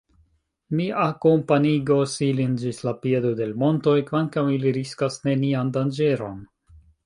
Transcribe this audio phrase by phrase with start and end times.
[0.77, 6.45] Mi akompanigos ilin ĝis la piedo de l' montoj, kvankam ili riskas nenian danĝeron.